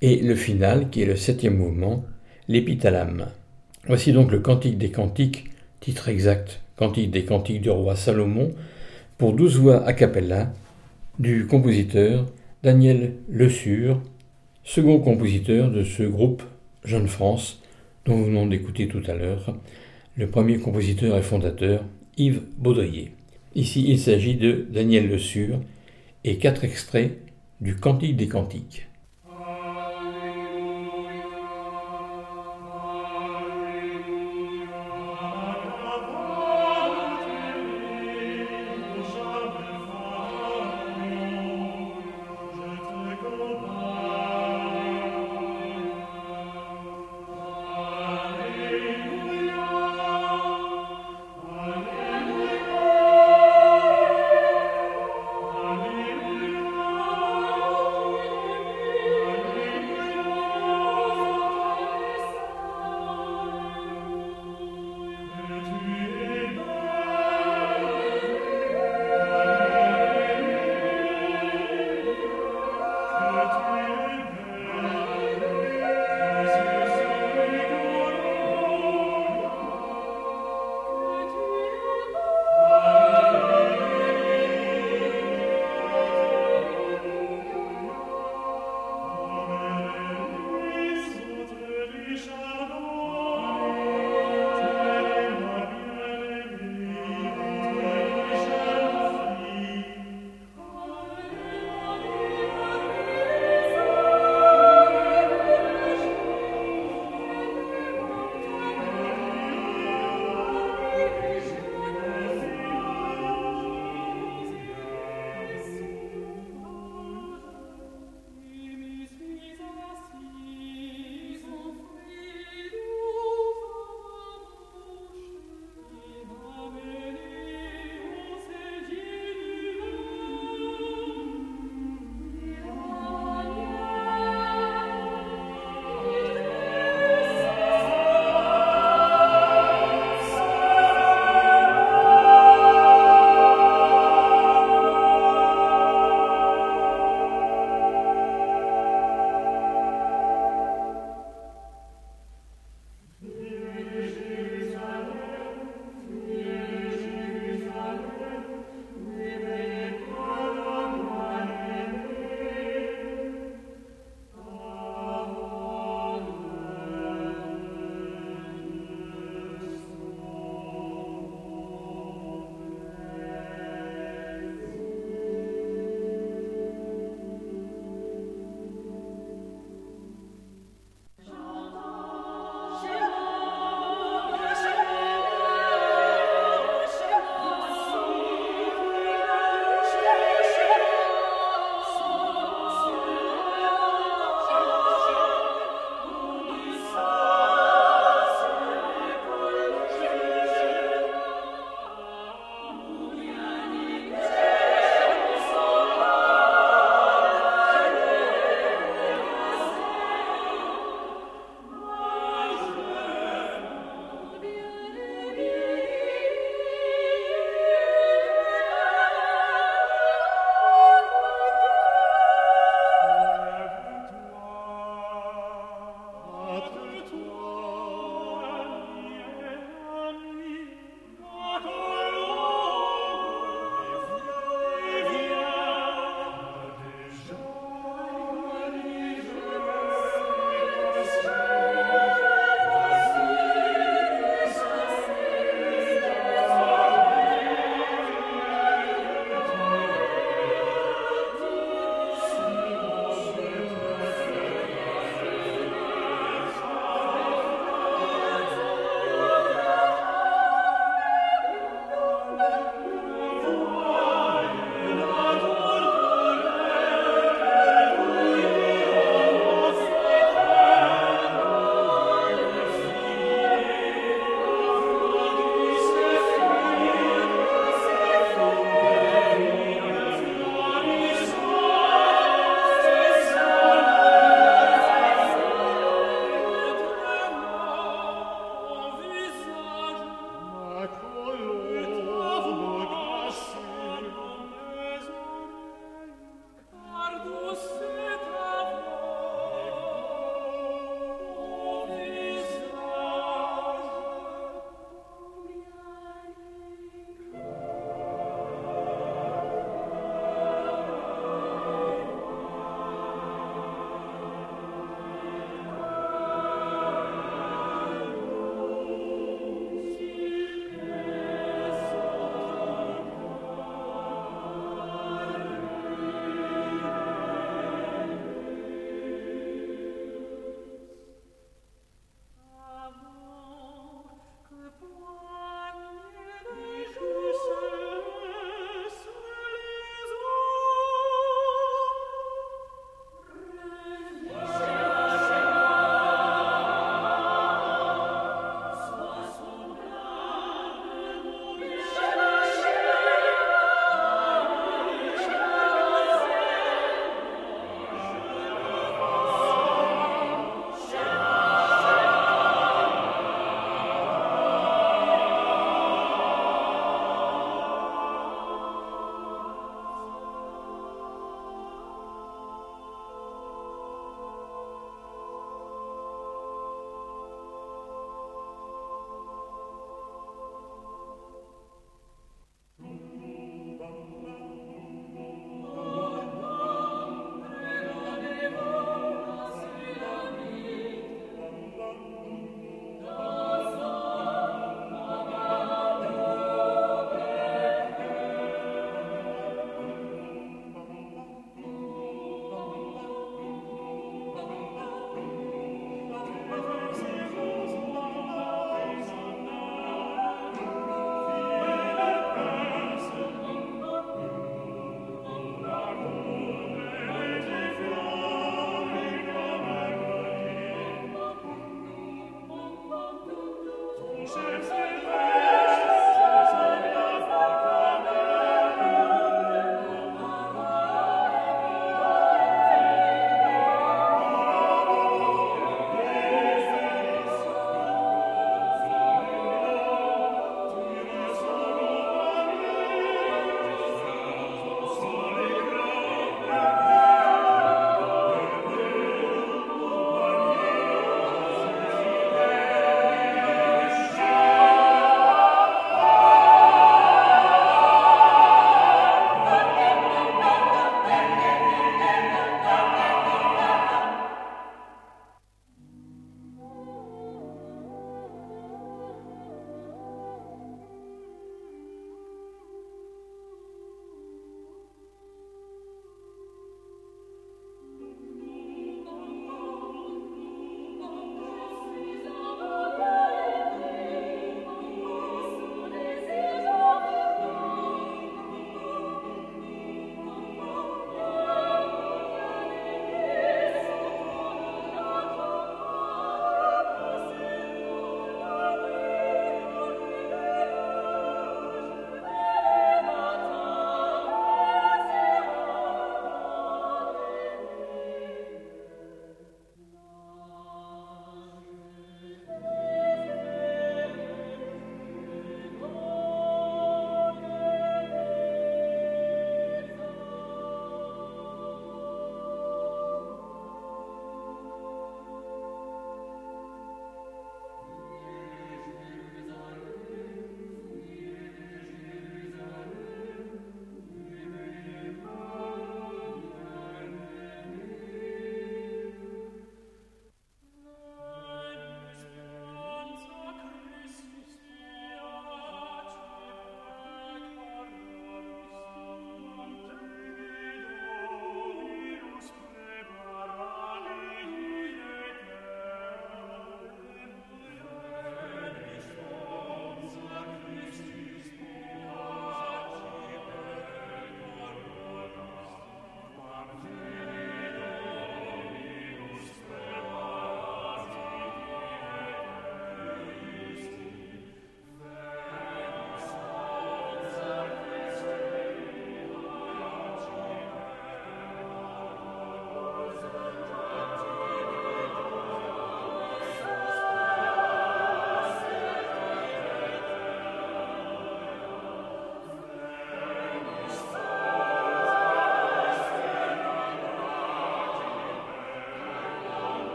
et 0.00 0.16
le 0.16 0.34
final, 0.34 0.90
qui 0.90 1.02
est 1.02 1.06
le 1.06 1.16
septième 1.16 1.56
mouvement, 1.56 2.04
l'Épithalame. 2.46 3.28
Voici 3.86 4.12
donc 4.12 4.30
le 4.30 4.40
Cantique 4.40 4.78
des 4.78 4.90
Cantiques, 4.90 5.50
titre 5.80 6.08
exact, 6.08 6.60
Cantique 6.76 7.10
des 7.10 7.24
Cantiques 7.24 7.62
du 7.62 7.70
roi 7.70 7.96
Salomon, 7.96 8.52
pour 9.16 9.32
douze 9.32 9.58
voix 9.58 9.84
a 9.84 9.92
cappella, 9.92 10.52
du 11.18 11.46
compositeur 11.46 12.26
Daniel 12.62 13.14
Le 13.28 13.48
Sur, 13.48 14.00
second 14.62 15.00
compositeur 15.00 15.70
de 15.70 15.82
ce 15.82 16.04
groupe 16.04 16.42
Jeune 16.84 17.08
France 17.08 17.60
dont 18.04 18.16
vous 18.16 18.26
venons 18.26 18.46
d'écouter 18.46 18.86
tout 18.88 19.02
à 19.08 19.14
l'heure, 19.14 19.56
le 20.14 20.28
premier 20.28 20.58
compositeur 20.58 21.16
et 21.16 21.22
fondateur 21.22 21.84
Yves 22.16 22.42
Baudrier. 22.56 23.12
Ici, 23.54 23.84
il 23.88 23.98
s'agit 23.98 24.36
de 24.36 24.66
Daniel 24.70 25.08
Le 25.08 25.18
Sur 25.18 25.60
et 26.24 26.38
quatre 26.38 26.64
extraits 26.64 27.18
du 27.60 27.76
Cantique 27.76 28.16
des 28.16 28.28
Cantiques. 28.28 28.86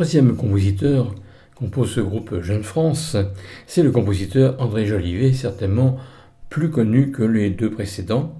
Troisième 0.00 0.34
compositeur 0.34 1.14
compose 1.54 1.90
ce 1.92 2.00
groupe 2.00 2.40
Jeune 2.40 2.62
France, 2.62 3.18
c'est 3.66 3.82
le 3.82 3.90
compositeur 3.90 4.56
André 4.58 4.86
Jolivet, 4.86 5.34
certainement 5.34 5.98
plus 6.48 6.70
connu 6.70 7.10
que 7.10 7.22
les 7.22 7.50
deux 7.50 7.70
précédents. 7.70 8.34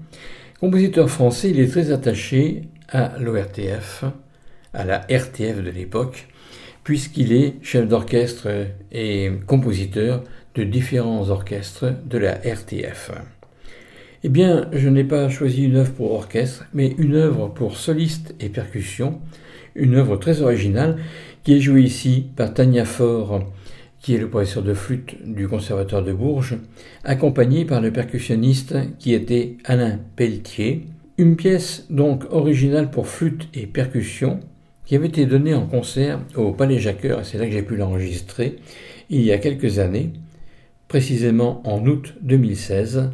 Compositeur 0.59 1.07
français, 1.07 1.51
il 1.51 1.59
est 1.59 1.67
très 1.67 1.91
attaché 1.91 2.63
à 2.89 3.11
l'ORTF, 3.19 4.05
à 4.73 4.85
la 4.85 5.01
RTF 5.01 5.63
de 5.63 5.69
l'époque, 5.69 6.29
puisqu'il 6.83 7.31
est 7.31 7.57
chef 7.61 7.87
d'orchestre 7.87 8.47
et 8.91 9.29
compositeur 9.45 10.23
de 10.55 10.63
différents 10.63 11.29
orchestres 11.29 11.93
de 12.07 12.17
la 12.17 12.39
RTF. 12.43 13.11
Eh 14.23 14.29
bien, 14.29 14.67
je 14.73 14.89
n'ai 14.89 15.03
pas 15.03 15.29
choisi 15.29 15.65
une 15.65 15.75
œuvre 15.75 15.91
pour 15.91 16.11
orchestre, 16.11 16.65
mais 16.73 16.95
une 16.97 17.13
œuvre 17.13 17.49
pour 17.49 17.77
soliste 17.77 18.33
et 18.39 18.49
percussion, 18.49 19.21
une 19.75 19.95
œuvre 19.95 20.17
très 20.17 20.41
originale 20.41 20.97
qui 21.43 21.53
est 21.53 21.61
jouée 21.61 21.81
ici 21.81 22.27
par 22.35 22.53
Tania 22.53 22.85
Faure, 22.85 23.43
qui 23.99 24.15
est 24.15 24.19
le 24.19 24.29
professeur 24.29 24.63
de 24.63 24.73
flûte 24.73 25.15
du 25.23 25.47
Conservatoire 25.47 26.03
de 26.03 26.13
Bourges, 26.13 26.57
accompagné 27.03 27.65
par 27.65 27.81
le 27.81 27.91
percussionniste 27.91 28.75
qui 28.99 29.13
était 29.13 29.57
Alain 29.63 29.99
Pelletier. 30.15 30.87
Une 31.17 31.35
pièce 31.35 31.85
donc 31.89 32.23
originale 32.31 32.89
pour 32.89 33.07
flûte 33.07 33.47
et 33.53 33.67
percussion 33.67 34.39
qui 34.85 34.95
avait 34.95 35.07
été 35.07 35.25
donnée 35.25 35.53
en 35.53 35.67
concert 35.67 36.19
au 36.35 36.51
Palais 36.51 36.79
Jacqueur, 36.79 37.21
et 37.21 37.23
c'est 37.23 37.37
là 37.37 37.45
que 37.45 37.51
j'ai 37.51 37.61
pu 37.61 37.75
l'enregistrer, 37.75 38.57
il 39.09 39.21
y 39.21 39.31
a 39.31 39.37
quelques 39.37 39.79
années, 39.79 40.11
précisément 40.87 41.61
en 41.65 41.85
août 41.85 42.15
2016. 42.21 43.11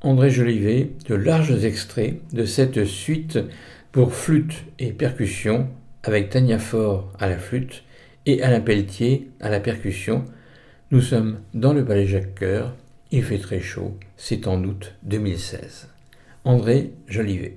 André 0.00 0.30
Jolivet, 0.30 0.90
de 1.08 1.14
larges 1.14 1.64
extraits 1.64 2.20
de 2.32 2.44
cette 2.44 2.84
suite 2.84 3.38
pour 3.92 4.14
flûte 4.14 4.64
et 4.78 4.92
percussion 4.92 5.68
avec 6.06 6.30
Tania 6.30 6.58
Faure 6.58 7.12
à 7.18 7.28
la 7.28 7.38
flûte 7.38 7.82
et 8.26 8.42
Alain 8.42 8.60
Pelletier 8.60 9.30
à 9.40 9.50
la 9.50 9.60
percussion. 9.60 10.24
Nous 10.90 11.00
sommes 11.00 11.40
dans 11.52 11.72
le 11.72 11.84
Palais 11.84 12.06
Jacques-Cœur, 12.06 12.74
il 13.10 13.24
fait 13.24 13.38
très 13.38 13.60
chaud, 13.60 13.96
c'est 14.16 14.46
en 14.46 14.62
août 14.62 14.94
2016. 15.02 15.88
André 16.44 16.92
Jolivet. 17.08 17.56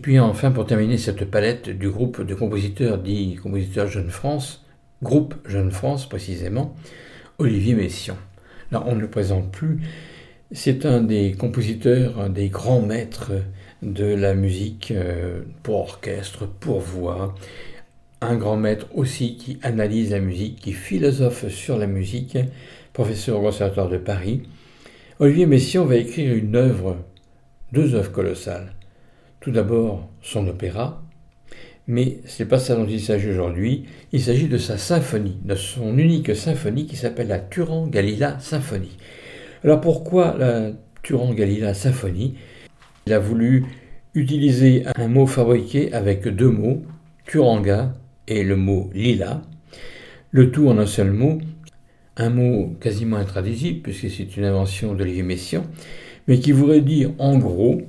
Puis 0.00 0.18
enfin, 0.18 0.50
pour 0.50 0.66
terminer 0.66 0.98
cette 0.98 1.24
palette 1.24 1.68
du 1.68 1.90
groupe 1.90 2.24
de 2.24 2.34
compositeurs 2.34 2.98
dit 2.98 3.36
compositeurs 3.36 3.88
Jeune 3.88 4.10
France, 4.10 4.64
groupe 5.02 5.34
Jeune 5.46 5.70
France 5.70 6.08
précisément, 6.08 6.74
Olivier 7.38 7.74
Messiaen. 7.74 8.16
Là, 8.72 8.82
on 8.86 8.94
ne 8.94 9.00
le 9.00 9.10
présente 9.10 9.50
plus. 9.50 9.80
C'est 10.52 10.86
un 10.86 11.00
des 11.00 11.32
compositeurs, 11.32 12.20
un 12.20 12.28
des 12.28 12.48
grands 12.48 12.80
maîtres 12.80 13.32
de 13.82 14.04
la 14.04 14.34
musique 14.34 14.90
euh, 14.90 15.42
pour 15.62 15.80
orchestre, 15.80 16.46
pour 16.46 16.80
voix. 16.80 17.34
Un 18.20 18.36
grand 18.36 18.56
maître 18.56 18.86
aussi 18.94 19.36
qui 19.36 19.58
analyse 19.62 20.10
la 20.10 20.20
musique, 20.20 20.60
qui 20.60 20.72
philosophe 20.72 21.48
sur 21.48 21.78
la 21.78 21.86
musique, 21.86 22.38
professeur 22.92 23.38
au 23.38 23.42
Conservatoire 23.42 23.88
de 23.88 23.98
Paris. 23.98 24.42
Olivier 25.18 25.46
Messiaen 25.46 25.84
va 25.84 25.96
écrire 25.96 26.34
une 26.34 26.56
œuvre, 26.56 26.96
deux 27.72 27.94
œuvres 27.94 28.12
colossales. 28.12 28.72
Tout 29.40 29.52
d'abord 29.52 30.06
son 30.20 30.46
opéra, 30.48 31.02
mais 31.86 32.18
ce 32.26 32.42
n'est 32.42 32.48
pas 32.48 32.58
ça 32.58 32.76
dont 32.76 32.86
il 32.86 33.00
s'agit 33.00 33.30
aujourd'hui. 33.30 33.84
Il 34.12 34.20
s'agit 34.20 34.48
de 34.48 34.58
sa 34.58 34.76
symphonie, 34.76 35.38
de 35.42 35.54
son 35.54 35.96
unique 35.96 36.36
symphonie 36.36 36.86
qui 36.86 36.96
s'appelle 36.96 37.28
la 37.28 37.38
Turan-Galila 37.38 38.38
Symphonie. 38.38 38.98
Alors 39.64 39.80
pourquoi 39.80 40.36
la 40.38 40.72
Turan-Galila 41.02 41.72
Symphonie? 41.72 42.34
Il 43.06 43.14
a 43.14 43.18
voulu 43.18 43.64
utiliser 44.14 44.84
un 44.94 45.08
mot 45.08 45.26
fabriqué 45.26 45.90
avec 45.94 46.28
deux 46.28 46.50
mots, 46.50 46.82
Turanga 47.24 47.94
et 48.28 48.44
le 48.44 48.56
mot 48.56 48.90
lila, 48.92 49.40
le 50.32 50.50
tout 50.50 50.68
en 50.68 50.76
un 50.76 50.86
seul 50.86 51.12
mot, 51.12 51.38
un 52.18 52.28
mot 52.28 52.76
quasiment 52.78 53.16
intraduisible 53.16 53.80
puisque 53.80 54.10
c'est 54.10 54.36
une 54.36 54.44
invention 54.44 54.92
d'Olivier 54.92 55.22
Messiaen, 55.22 55.64
mais 56.28 56.38
qui 56.38 56.52
voudrait 56.52 56.82
dire 56.82 57.12
en 57.18 57.38
gros 57.38 57.80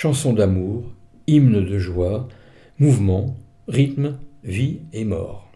chanson 0.00 0.32
d'amour, 0.32 0.84
hymne 1.26 1.62
de 1.62 1.78
joie, 1.78 2.26
mouvement, 2.78 3.36
rythme, 3.68 4.16
vie 4.42 4.78
et 4.94 5.04
mort. 5.04 5.52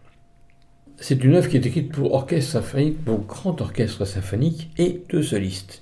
C'est 0.97 1.23
une 1.23 1.33
œuvre 1.33 1.49
qui 1.49 1.57
est 1.57 1.65
écrite 1.65 1.91
pour 1.91 2.13
orchestre 2.13 2.51
symphonique, 2.51 3.03
pour 3.03 3.25
grand 3.25 3.59
orchestre 3.59 4.05
symphonique 4.05 4.69
et 4.77 5.01
deux 5.09 5.23
solistes. 5.23 5.81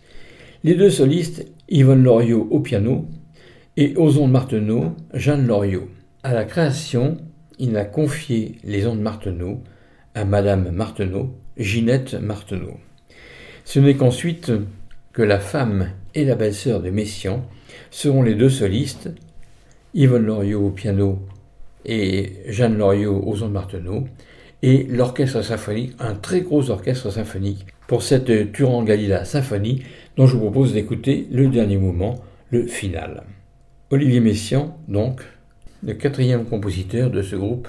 Les 0.64 0.76
deux 0.76 0.90
solistes, 0.90 1.46
Yvonne 1.68 2.04
Loriot 2.04 2.48
au 2.52 2.62
piano 2.62 3.10
et 3.76 3.96
ondes 3.98 4.32
Marteneau, 4.32 4.96
Jeanne 5.14 5.46
Loriot. 5.46 5.90
À 6.24 6.34
la 6.34 6.46
création, 6.46 7.18
il 7.60 7.76
a 7.76 7.84
confié 7.84 8.56
les 8.64 8.88
ondes 8.88 9.02
Marteneau 9.02 9.62
à 10.16 10.24
Madame 10.24 10.72
Marteneau, 10.72 11.36
Ginette 11.58 12.14
Marteneau. 12.14 12.78
Ce 13.66 13.82
n'est 13.82 13.96
qu'ensuite 13.96 14.54
que 15.12 15.22
la 15.22 15.40
femme 15.40 15.90
et 16.16 16.24
la 16.24 16.36
belle-sœur 16.36 16.82
de 16.82 16.92
Messiaen 16.92 17.46
seront 17.94 18.24
les 18.24 18.34
deux 18.34 18.50
solistes, 18.50 19.12
Yvonne 19.94 20.26
Loriot 20.26 20.66
au 20.66 20.72
piano 20.72 21.20
et 21.86 22.38
Jeanne 22.48 22.76
Loriot 22.76 23.24
aux 23.24 23.44
ondes 23.44 23.52
Marteneau, 23.52 24.08
et 24.64 24.88
l'orchestre 24.90 25.44
symphonique, 25.44 25.94
un 26.00 26.16
très 26.16 26.42
gros 26.42 26.72
orchestre 26.72 27.12
symphonique, 27.12 27.68
pour 27.88 28.02
cette 28.02 28.52
Turan-Galila 28.52 29.26
symphonie 29.26 29.84
dont 30.18 30.26
je 30.26 30.34
vous 30.34 30.50
propose 30.50 30.74
d'écouter 30.74 31.28
le 31.32 31.50
dernier 31.50 31.78
mouvement, 31.78 32.16
le 32.50 32.66
final. 32.66 33.24
Olivier 33.92 34.22
Messiaen, 34.22 34.76
donc, 34.88 35.22
le 35.84 35.94
quatrième 35.94 36.46
compositeur 36.46 37.12
de 37.12 37.22
ce 37.22 37.36
groupe 37.36 37.68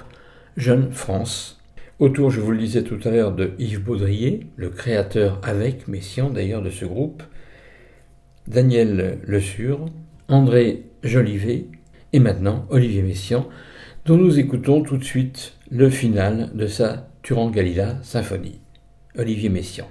Jeune 0.57 0.91
France, 0.91 1.61
autour, 1.99 2.31
je 2.31 2.41
vous 2.41 2.51
le 2.51 2.57
disais 2.57 2.81
tout 2.81 2.99
à 3.03 3.11
l'heure, 3.11 3.35
de 3.35 3.51
Yves 3.59 3.83
Baudrier, 3.83 4.47
le 4.55 4.69
créateur 4.69 5.39
avec 5.43 5.87
Messiaen 5.87 6.31
d'ailleurs 6.31 6.63
de 6.63 6.71
ce 6.71 6.85
groupe, 6.85 7.21
Daniel 8.47 9.19
Le 9.23 9.39
Sur, 9.39 9.85
André 10.27 10.85
Jolivet 11.03 11.65
et 12.13 12.19
maintenant 12.19 12.65
Olivier 12.69 13.03
Messiaen, 13.03 13.47
dont 14.05 14.17
nous 14.17 14.39
écoutons 14.39 14.81
tout 14.81 14.97
de 14.97 15.03
suite 15.03 15.53
le 15.69 15.89
final 15.89 16.51
de 16.55 16.67
sa 16.67 17.09
Turan-Galila 17.21 17.99
symphonie. 18.03 18.59
Olivier 19.17 19.49
Messiaen. 19.49 19.87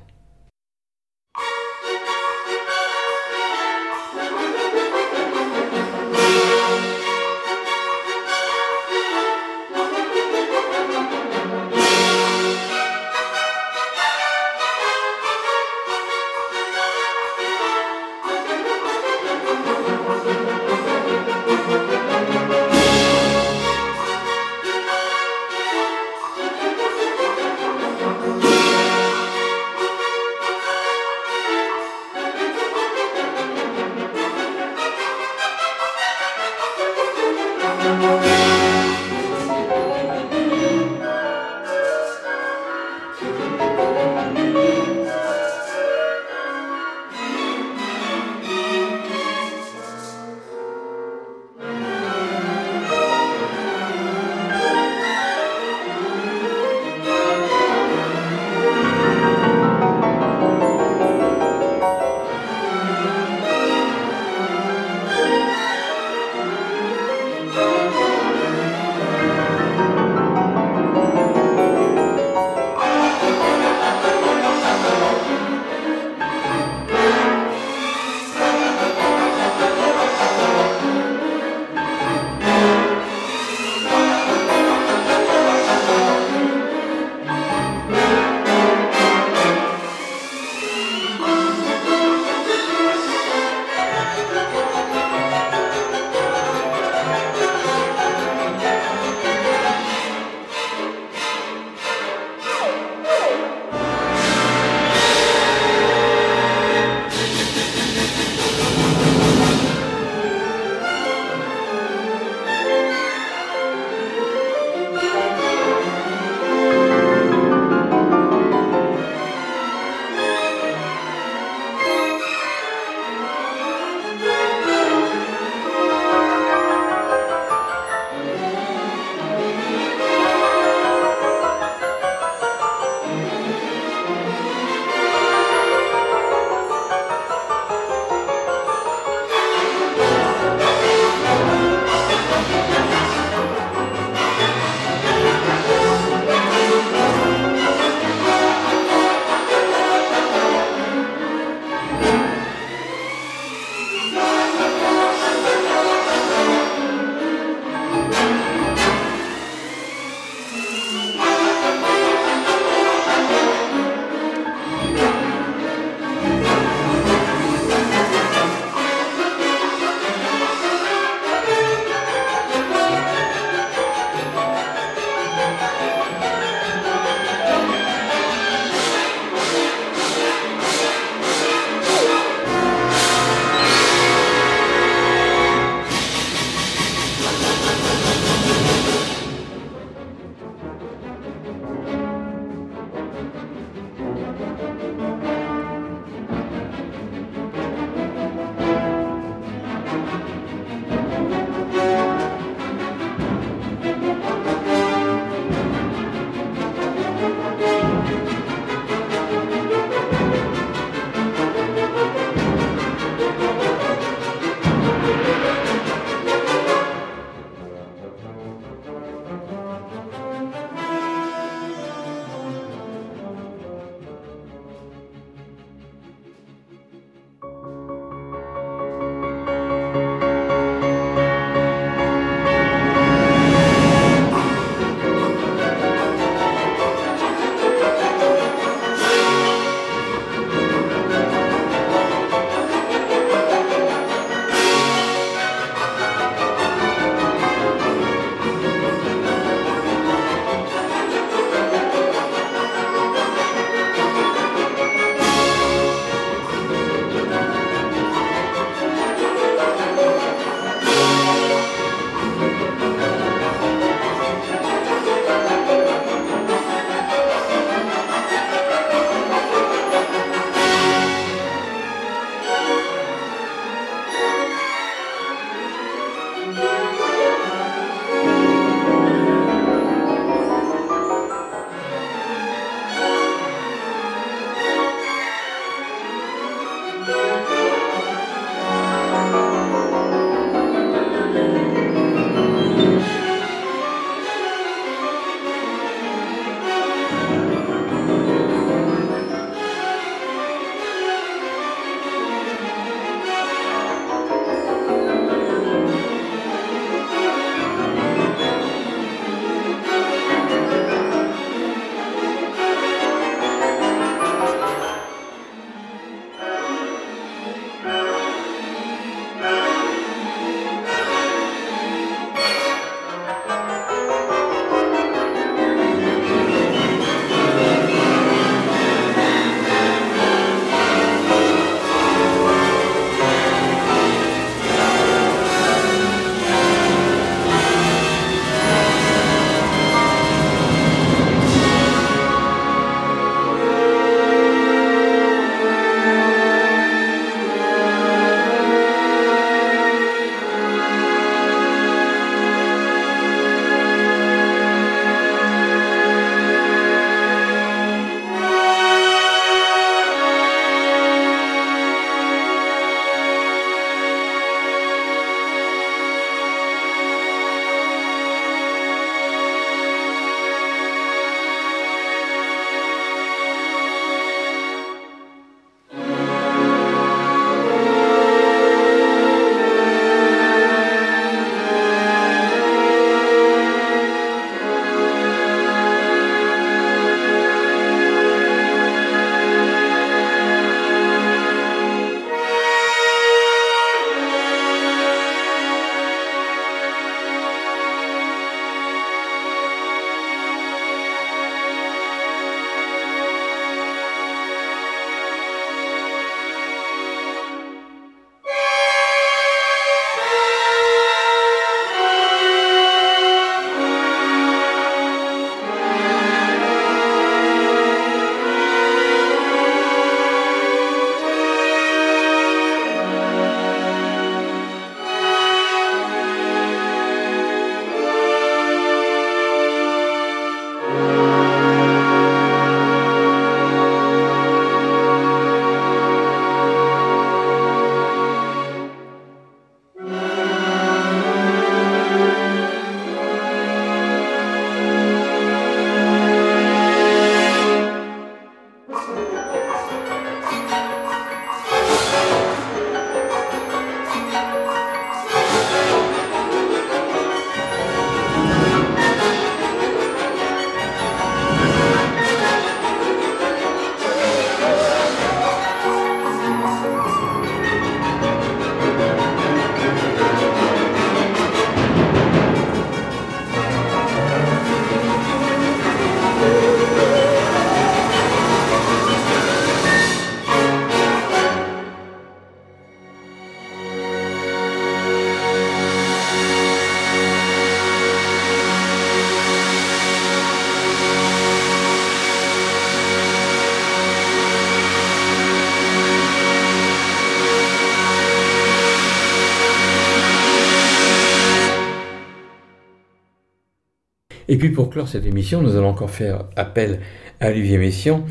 Puis 504.64 504.72
pour 504.72 504.88
clore 504.88 505.08
cette 505.08 505.26
émission, 505.26 505.60
nous 505.60 505.76
allons 505.76 505.90
encore 505.90 506.08
faire 506.08 506.46
appel 506.56 507.00
à 507.38 507.50
Olivier 507.50 507.76
Messiaen. 507.76 508.24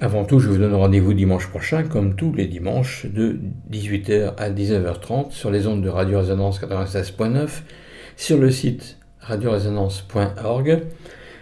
Avant 0.00 0.24
tout, 0.24 0.40
je 0.40 0.48
vous 0.48 0.56
donne 0.56 0.72
rendez-vous 0.72 1.12
dimanche 1.12 1.46
prochain, 1.48 1.82
comme 1.82 2.16
tous 2.16 2.32
les 2.32 2.46
dimanches, 2.46 3.04
de 3.04 3.38
18h 3.70 4.32
à 4.38 4.48
19h30 4.48 5.32
sur 5.32 5.50
les 5.50 5.66
ondes 5.66 5.82
de 5.82 5.90
Radio 5.90 6.20
Résonance 6.20 6.58
96.9, 6.58 7.48
sur 8.16 8.38
le 8.38 8.50
site 8.50 8.96
radioresonance.org. 9.20 10.84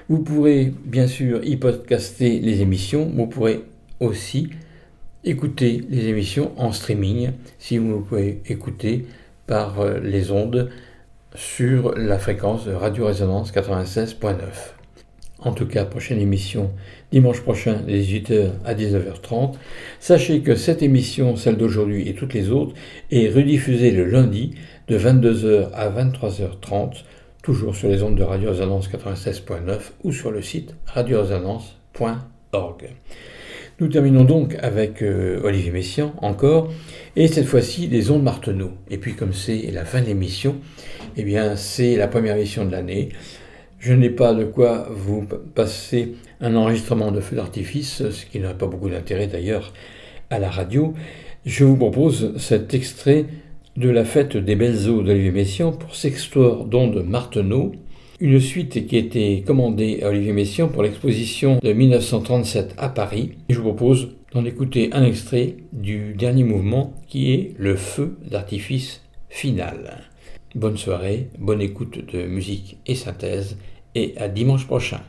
Vous 0.08 0.18
pourrez 0.18 0.72
bien 0.86 1.06
sûr 1.06 1.44
y 1.44 1.56
podcaster 1.56 2.40
les 2.40 2.62
émissions, 2.62 3.12
vous 3.14 3.28
pourrez 3.28 3.60
aussi 4.00 4.50
écouter 5.22 5.84
les 5.88 6.08
émissions 6.08 6.50
en 6.56 6.72
streaming 6.72 7.30
si 7.60 7.78
vous 7.78 8.00
pouvez 8.00 8.42
écouter 8.46 9.06
par 9.46 9.78
euh, 9.78 10.00
les 10.00 10.32
ondes 10.32 10.68
sur 11.34 11.94
la 11.96 12.18
fréquence 12.18 12.66
de 12.66 12.72
Radio 12.72 13.06
Résonance 13.06 13.52
96.9. 13.52 14.36
En 15.38 15.52
tout 15.52 15.66
cas, 15.66 15.84
prochaine 15.84 16.20
émission 16.20 16.70
dimanche 17.10 17.40
prochain 17.40 17.80
de 17.86 17.92
18h 17.92 18.50
à 18.64 18.74
19h30. 18.74 19.54
Sachez 19.98 20.40
que 20.40 20.54
cette 20.54 20.82
émission, 20.82 21.36
celle 21.36 21.56
d'aujourd'hui 21.56 22.08
et 22.08 22.14
toutes 22.14 22.34
les 22.34 22.50
autres, 22.50 22.74
est 23.10 23.28
rediffusée 23.28 23.90
le 23.90 24.04
lundi 24.04 24.54
de 24.88 24.98
22h 24.98 25.70
à 25.74 25.90
23h30, 25.90 27.02
toujours 27.42 27.74
sur 27.74 27.88
les 27.88 28.02
ondes 28.02 28.16
de 28.16 28.22
Radio 28.22 28.50
Résonance 28.50 28.88
96.9 28.88 29.78
ou 30.04 30.12
sur 30.12 30.30
le 30.30 30.42
site 30.42 30.74
radioresonance.org. 30.86 32.90
Nous 33.80 33.88
terminons 33.88 34.24
donc 34.24 34.56
avec 34.62 35.02
euh, 35.02 35.40
Olivier 35.42 35.72
Messiaen 35.72 36.12
encore, 36.18 36.70
et 37.16 37.26
cette 37.26 37.46
fois-ci 37.46 37.88
des 37.88 38.10
ondes 38.10 38.22
Marteneau. 38.22 38.72
Et 38.90 38.98
puis 38.98 39.14
comme 39.14 39.32
c'est 39.32 39.70
la 39.72 39.84
fin 39.84 40.00
de 40.00 40.06
l'émission, 40.06 40.56
eh 41.16 41.22
bien 41.22 41.56
c'est 41.56 41.96
la 41.96 42.08
première 42.08 42.36
émission 42.36 42.64
de 42.64 42.72
l'année. 42.72 43.10
Je 43.78 43.92
n'ai 43.92 44.10
pas 44.10 44.32
de 44.32 44.44
quoi 44.44 44.88
vous 44.90 45.26
passer 45.54 46.14
un 46.40 46.54
enregistrement 46.54 47.10
de 47.10 47.20
feu 47.20 47.36
d'artifice, 47.36 48.08
ce 48.10 48.26
qui 48.26 48.38
n'a 48.38 48.54
pas 48.54 48.66
beaucoup 48.66 48.88
d'intérêt 48.88 49.26
d'ailleurs 49.26 49.72
à 50.30 50.38
la 50.38 50.50
radio. 50.50 50.94
Je 51.44 51.64
vous 51.64 51.76
propose 51.76 52.36
cet 52.36 52.74
extrait 52.74 53.26
de 53.76 53.88
la 53.88 54.04
fête 54.04 54.36
des 54.36 54.54
belles 54.54 54.88
eaux 54.88 55.02
d'Olivier 55.02 55.32
Messiaen 55.32 55.72
pour 55.72 55.96
Sextoire 55.96 56.64
d'ondes 56.64 57.04
Marteneau, 57.06 57.72
une 58.20 58.38
suite 58.38 58.86
qui 58.86 58.96
été 58.96 59.42
commandée 59.42 60.00
à 60.02 60.10
Olivier 60.10 60.32
Messiaen 60.32 60.68
pour 60.68 60.84
l'exposition 60.84 61.58
de 61.60 61.72
1937 61.72 62.74
à 62.78 62.88
Paris. 62.88 63.32
je 63.48 63.56
vous 63.56 63.64
propose 63.64 64.10
d'en 64.32 64.44
écouter 64.44 64.90
un 64.92 65.04
extrait 65.04 65.56
du 65.72 66.14
dernier 66.14 66.44
mouvement 66.44 66.94
qui 67.08 67.32
est 67.32 67.54
le 67.58 67.74
feu 67.74 68.16
d'artifice 68.30 69.02
final. 69.28 70.11
Bonne 70.54 70.76
soirée, 70.76 71.30
bonne 71.38 71.62
écoute 71.62 72.12
de 72.12 72.26
musique 72.26 72.76
et 72.84 72.94
synthèse 72.94 73.56
et 73.94 74.12
à 74.18 74.28
dimanche 74.28 74.66
prochain. 74.66 75.00